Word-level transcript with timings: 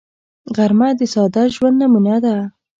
غرمه 0.55 0.89
د 0.99 1.01
ساده 1.13 1.43
ژوند 1.55 1.75
نمونه 1.81 2.15
ده 2.23 2.35